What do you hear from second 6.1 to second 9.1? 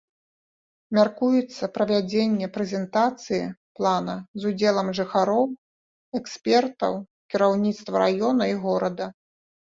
экспертаў, кіраўніцтва раёна і горада.